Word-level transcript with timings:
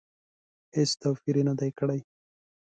هېڅ 0.75 0.89
توپیر 1.01 1.35
یې 1.39 1.43
نه 1.49 1.53
دی 1.59 1.69
کړی. 1.79 1.99